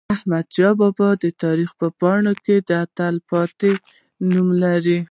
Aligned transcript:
احمدشاه 0.15 0.73
بابا 0.81 1.09
د 1.23 1.25
تاریخ 1.43 1.69
په 1.79 1.87
پاڼو 1.99 2.33
کې 2.45 2.55
تلپاتې 2.97 3.73
نوم 4.31 4.47
لري. 4.63 4.99